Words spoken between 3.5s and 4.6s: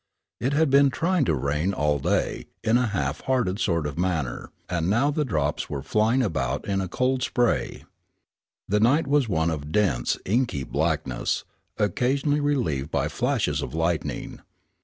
sort of manner,